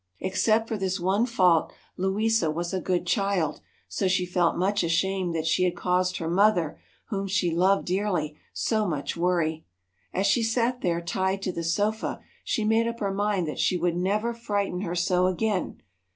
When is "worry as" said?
9.15-10.25